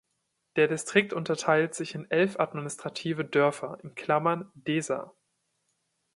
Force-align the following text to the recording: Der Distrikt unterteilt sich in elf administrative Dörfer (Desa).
Der 0.55 0.67
Distrikt 0.67 1.13
unterteilt 1.13 1.75
sich 1.75 1.93
in 1.93 2.09
elf 2.09 2.39
administrative 2.39 3.23
Dörfer 3.23 3.77
(Desa). 4.55 5.13